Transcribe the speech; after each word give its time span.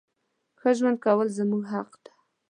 ښه 0.59 0.69
ژوند 0.77 0.97
کول 1.05 1.27
زموږ 1.37 1.63
حق 1.71 1.91
ده. 2.03 2.11